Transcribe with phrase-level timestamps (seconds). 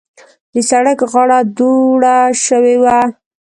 [0.53, 2.99] د سړک غاړه دوړه شوې وه.